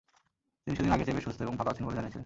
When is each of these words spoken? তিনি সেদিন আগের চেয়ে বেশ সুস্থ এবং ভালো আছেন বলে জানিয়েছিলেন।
তিনি 0.63 0.75
সেদিন 0.77 0.91
আগের 0.93 1.05
চেয়ে 1.07 1.17
বেশ 1.17 1.25
সুস্থ 1.27 1.39
এবং 1.45 1.53
ভালো 1.59 1.69
আছেন 1.71 1.83
বলে 1.85 1.97
জানিয়েছিলেন। 1.97 2.19